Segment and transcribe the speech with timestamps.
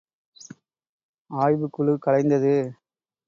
[1.31, 2.55] ஆய்வுக் குழு கலைந்தது.